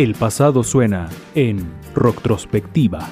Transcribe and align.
El 0.00 0.14
pasado 0.14 0.64
suena 0.64 1.10
en 1.34 1.74
Rocktrospectiva. 1.94 3.06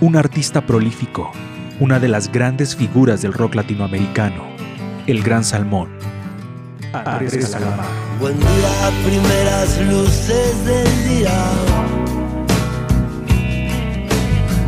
Un 0.00 0.14
artista 0.14 0.64
prolífico, 0.64 1.32
una 1.80 1.98
de 1.98 2.06
las 2.06 2.30
grandes 2.30 2.76
figuras 2.76 3.20
del 3.20 3.32
rock 3.32 3.56
latinoamericano, 3.56 4.44
el 5.08 5.20
Gran 5.20 5.42
Salmón. 5.42 5.88
Buen 8.20 8.38
día, 8.38 8.92
primeras 9.04 9.80
luces 9.90 10.64
del 10.64 11.08
día. 11.08 11.73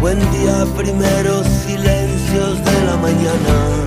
Buen 0.07 0.21
día, 0.31 0.65
primeros 0.77 1.45
silencios 1.67 2.65
de 2.65 2.85
la 2.85 2.97
mañana. 2.97 3.87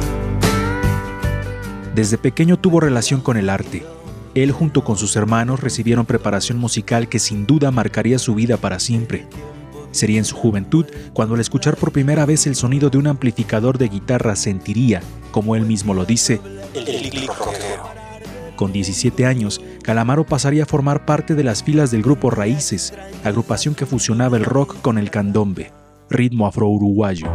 Desde 1.95 2.17
pequeño 2.17 2.59
tuvo 2.59 2.81
relación 2.81 3.21
con 3.21 3.37
el 3.37 3.49
arte. 3.49 3.85
Él 4.35 4.51
junto 4.51 4.83
con 4.83 4.97
sus 4.97 5.15
hermanos 5.15 5.61
recibieron 5.61 6.05
preparación 6.05 6.57
musical 6.57 7.07
que 7.07 7.19
sin 7.19 7.45
duda 7.45 7.71
marcaría 7.71 8.19
su 8.19 8.35
vida 8.35 8.57
para 8.57 8.81
siempre. 8.81 9.27
Sería 9.91 10.17
en 10.17 10.25
su 10.25 10.35
juventud 10.35 10.87
cuando 11.13 11.35
al 11.35 11.39
escuchar 11.39 11.77
por 11.77 11.93
primera 11.93 12.25
vez 12.25 12.47
el 12.47 12.55
sonido 12.55 12.89
de 12.89 12.97
un 12.97 13.07
amplificador 13.07 13.77
de 13.77 13.87
guitarra 13.87 14.35
sentiría, 14.35 15.01
como 15.31 15.55
él 15.55 15.65
mismo 15.65 15.93
lo 15.93 16.03
dice, 16.03 16.41
el, 16.73 16.85
el 16.85 17.27
rockero. 17.27 17.93
Con 18.57 18.73
17 18.73 19.25
años, 19.25 19.61
Calamaro 19.83 20.25
pasaría 20.25 20.63
a 20.63 20.65
formar 20.65 21.05
parte 21.05 21.33
de 21.33 21.45
las 21.45 21.63
filas 21.63 21.91
del 21.91 22.03
grupo 22.03 22.29
Raíces, 22.29 22.93
agrupación 23.23 23.73
que 23.73 23.85
fusionaba 23.85 24.35
el 24.35 24.43
rock 24.43 24.81
con 24.81 24.97
el 24.97 25.11
candombe, 25.11 25.71
ritmo 26.09 26.47
afro-uruguayo. 26.47 27.27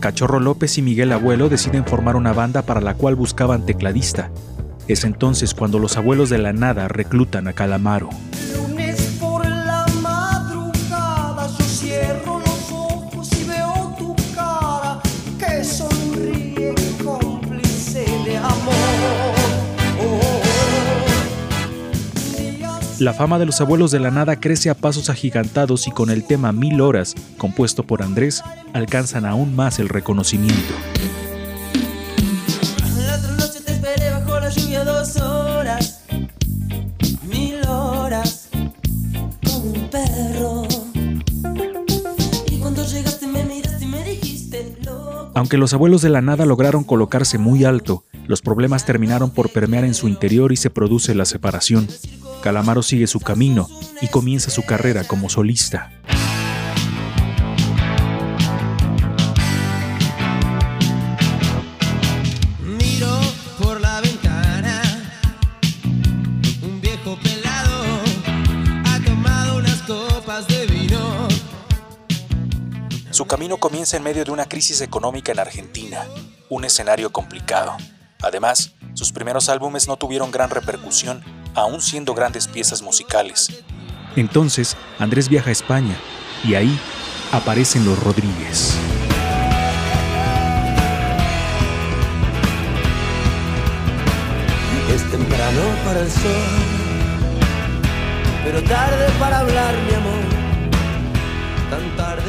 Cachorro 0.00 0.38
López 0.38 0.78
y 0.78 0.82
Miguel 0.82 1.12
Abuelo 1.12 1.48
deciden 1.48 1.84
formar 1.84 2.14
una 2.14 2.32
banda 2.32 2.62
para 2.62 2.80
la 2.80 2.94
cual 2.94 3.16
buscaban 3.16 3.66
tecladista. 3.66 4.30
Es 4.86 5.04
entonces 5.04 5.52
cuando 5.52 5.80
los 5.80 5.96
abuelos 5.96 6.30
de 6.30 6.38
la 6.38 6.52
nada 6.52 6.86
reclutan 6.86 7.48
a 7.48 7.52
Calamaro. 7.52 8.10
La 22.98 23.12
fama 23.12 23.38
de 23.38 23.44
los 23.44 23.60
abuelos 23.60 23.90
de 23.90 24.00
la 24.00 24.10
nada 24.10 24.40
crece 24.40 24.70
a 24.70 24.74
pasos 24.74 25.10
agigantados 25.10 25.86
y 25.86 25.90
con 25.90 26.08
el 26.08 26.24
tema 26.24 26.52
Mil 26.52 26.80
Horas, 26.80 27.14
compuesto 27.36 27.82
por 27.82 28.02
Andrés, 28.02 28.42
alcanzan 28.72 29.26
aún 29.26 29.54
más 29.54 29.78
el 29.78 29.90
reconocimiento. 29.90 30.72
Aunque 45.34 45.58
los 45.58 45.74
abuelos 45.74 46.00
de 46.00 46.08
la 46.08 46.22
nada 46.22 46.46
lograron 46.46 46.82
colocarse 46.82 47.36
muy 47.36 47.64
alto, 47.64 48.04
los 48.26 48.40
problemas 48.40 48.86
terminaron 48.86 49.30
por 49.30 49.50
permear 49.50 49.84
en 49.84 49.92
su 49.92 50.08
interior 50.08 50.50
y 50.50 50.56
se 50.56 50.70
produce 50.70 51.14
la 51.14 51.26
separación. 51.26 51.86
Calamaro 52.42 52.82
sigue 52.82 53.06
su 53.06 53.20
camino 53.20 53.68
y 54.00 54.08
comienza 54.08 54.50
su 54.50 54.64
carrera 54.64 55.04
como 55.04 55.28
solista. 55.28 55.90
Miro 62.60 63.20
por 63.60 63.80
la 63.80 64.00
ventana, 64.00 64.82
un 66.62 66.80
viejo 66.80 67.18
pelado 67.22 67.84
ha 68.84 69.00
tomado 69.04 69.58
unas 69.58 69.82
copas 69.82 70.46
de 70.48 70.66
vino. 70.66 71.28
Su 73.10 73.26
camino 73.26 73.56
comienza 73.56 73.96
en 73.96 74.02
medio 74.02 74.24
de 74.24 74.30
una 74.30 74.44
crisis 74.44 74.80
económica 74.82 75.32
en 75.32 75.40
Argentina, 75.40 76.04
un 76.48 76.64
escenario 76.64 77.10
complicado. 77.10 77.76
Además, 78.22 78.74
sus 78.94 79.12
primeros 79.12 79.48
álbumes 79.48 79.88
no 79.88 79.96
tuvieron 79.96 80.30
gran 80.30 80.50
repercusión 80.50 81.22
aún 81.56 81.80
siendo 81.80 82.14
grandes 82.14 82.46
piezas 82.46 82.82
musicales. 82.82 83.64
Entonces, 84.14 84.76
Andrés 84.98 85.28
viaja 85.28 85.48
a 85.48 85.52
España 85.52 85.96
y 86.44 86.54
ahí 86.54 86.78
aparecen 87.32 87.84
los 87.84 87.98
Rodríguez. 88.02 88.76
Es 94.94 95.10
temprano 95.10 95.60
para 95.84 96.00
el 96.00 96.10
sol, 96.10 96.32
pero 98.44 98.62
tarde 98.62 99.06
para 99.18 99.40
hablar, 99.40 99.74
mi 99.88 99.94
amor. 99.94 100.24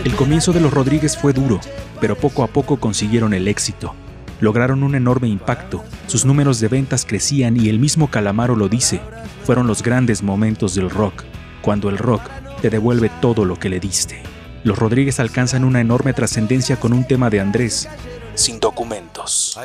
el 0.04 0.16
comienzo 0.16 0.52
de 0.52 0.62
los 0.62 0.74
Rodríguez 0.74 1.16
fue 1.16 1.32
duro, 1.34 1.60
pero 2.02 2.18
poco 2.18 2.44
a 2.44 2.48
poco 2.48 2.78
consiguieron 2.78 3.34
el 3.34 3.48
éxito. 3.48 3.94
Lograron 4.40 4.84
un 4.84 4.96
enorme 4.96 5.28
impacto, 5.28 5.84
sus 6.06 6.26
números 6.26 6.60
de 6.60 6.68
ventas 6.68 7.06
crecían 7.06 7.58
y 7.58 7.70
el 7.70 7.80
mismo 7.80 8.10
Calamaro 8.10 8.56
lo 8.56 8.70
dice, 8.70 9.02
fueron 9.44 9.66
los 9.66 9.82
grandes 9.82 10.22
momentos 10.22 10.76
del 10.76 10.90
rock, 10.90 11.24
cuando 11.62 11.90
el 11.90 11.98
rock 11.98 12.22
te 12.62 12.70
devuelve 12.70 13.10
todo 13.22 13.46
lo 13.46 13.58
que 13.58 13.70
le 13.70 13.80
diste. 13.80 14.22
Los 14.64 14.78
Rodríguez 14.78 15.20
alcanzan 15.20 15.64
una 15.64 15.82
enorme 15.82 16.14
trascendencia 16.14 16.80
con 16.80 16.94
un 16.94 17.06
tema 17.06 17.30
de 17.30 17.40
Andrés, 17.40 17.88
sin 18.36 18.60
documentos. 18.60 19.58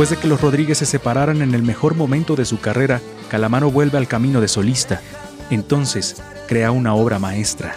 Después 0.00 0.16
de 0.16 0.22
que 0.22 0.28
los 0.28 0.40
Rodríguez 0.40 0.78
se 0.78 0.86
separaran 0.86 1.42
en 1.42 1.54
el 1.54 1.62
mejor 1.62 1.94
momento 1.94 2.34
de 2.34 2.46
su 2.46 2.58
carrera, 2.58 3.02
Calamaro 3.28 3.70
vuelve 3.70 3.98
al 3.98 4.08
camino 4.08 4.40
de 4.40 4.48
solista. 4.48 5.02
Entonces, 5.50 6.22
crea 6.48 6.70
una 6.70 6.94
obra 6.94 7.18
maestra, 7.18 7.74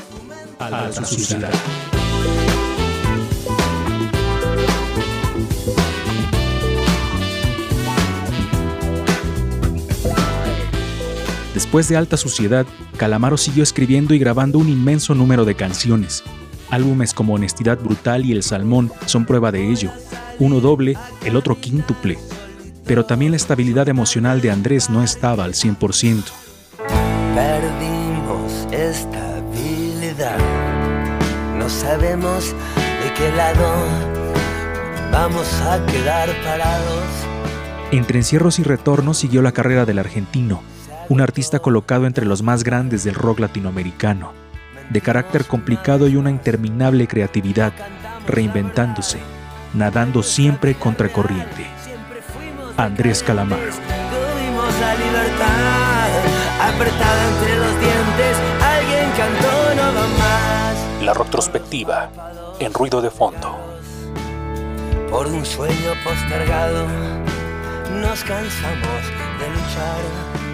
Alta 0.57 1.03
Suciedad. 1.03 1.51
Después 11.53 11.89
de 11.89 11.97
Alta 11.97 12.15
Suciedad, 12.15 12.65
Calamaro 12.95 13.35
siguió 13.35 13.63
escribiendo 13.63 14.13
y 14.13 14.19
grabando 14.19 14.59
un 14.59 14.69
inmenso 14.69 15.13
número 15.13 15.43
de 15.43 15.55
canciones. 15.55 16.23
Álbumes 16.69 17.13
como 17.13 17.33
Honestidad 17.33 17.79
Brutal 17.79 18.23
y 18.23 18.31
El 18.31 18.43
Salmón 18.43 18.93
son 19.07 19.25
prueba 19.25 19.51
de 19.51 19.69
ello 19.69 19.91
uno 20.39 20.59
doble, 20.59 20.97
el 21.23 21.35
otro 21.35 21.59
quíntuple. 21.59 22.17
Pero 22.85 23.05
también 23.05 23.31
la 23.31 23.37
estabilidad 23.37 23.87
emocional 23.89 24.41
de 24.41 24.51
Andrés 24.51 24.89
no 24.89 25.03
estaba 25.03 25.43
al 25.43 25.53
100%. 25.53 26.23
Perdimos 27.35 28.67
estabilidad. 28.71 30.37
No 31.57 31.69
sabemos 31.69 32.53
de 33.03 33.13
qué 33.15 33.31
lado 33.35 33.87
vamos 35.11 35.47
a 35.61 35.85
quedar 35.85 36.29
parados. 36.43 37.03
Entre 37.91 38.19
encierros 38.19 38.59
y 38.59 38.63
retornos 38.63 39.17
siguió 39.17 39.41
la 39.41 39.51
carrera 39.51 39.85
del 39.85 39.99
argentino, 39.99 40.61
un 41.09 41.21
artista 41.21 41.59
colocado 41.59 42.07
entre 42.07 42.25
los 42.25 42.41
más 42.41 42.63
grandes 42.63 43.03
del 43.03 43.13
rock 43.13 43.39
latinoamericano, 43.39 44.33
de 44.89 45.01
carácter 45.01 45.45
complicado 45.45 46.07
y 46.07 46.15
una 46.15 46.31
interminable 46.31 47.07
creatividad, 47.07 47.71
reinventándose 48.25 49.19
nadando 49.73 50.23
siempre 50.23 50.75
contra 50.75 51.09
corriente. 51.09 51.65
Andrés 52.77 53.23
Calamaro. 53.23 53.61
Tuvimos 53.61 54.79
la 54.79 54.95
libertad 54.95 56.09
apretada 56.61 57.29
entre 57.29 57.55
los 57.57 57.79
dientes, 57.79 58.37
alguien 58.61 59.09
cantó 59.17 59.75
no 59.75 59.93
va 59.93 60.07
más. 60.17 61.03
La 61.03 61.13
retrospectiva 61.13 62.09
en 62.59 62.73
ruido 62.73 63.01
de 63.01 63.09
fondo. 63.09 63.57
Por 65.09 65.27
un 65.27 65.45
sueño 65.45 65.91
postergado, 66.03 66.87
nos 68.01 68.23
cansamos 68.23 69.03
de 69.39 69.49
luchar 69.49 70.52